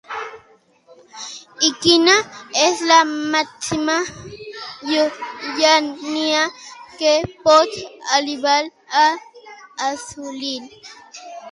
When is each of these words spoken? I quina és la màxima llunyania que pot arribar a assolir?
I 1.67 1.69
quina 1.83 2.15
és 2.67 2.77
la 2.93 2.97
màxima 3.33 3.97
llunyania 4.89 6.43
que 7.03 7.13
pot 7.45 7.69
arribar 8.19 8.59
a 9.05 9.07
assolir? 9.93 10.59